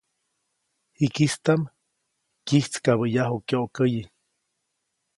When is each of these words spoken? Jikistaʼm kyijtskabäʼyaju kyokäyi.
Jikistaʼm 0.99 1.61
kyijtskabäʼyaju 2.45 3.37
kyokäyi. 3.47 4.01